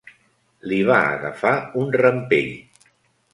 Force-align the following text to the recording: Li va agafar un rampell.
Li 0.71 0.79
va 0.87 0.97
agafar 1.17 1.53
un 1.83 1.93
rampell. 2.05 2.51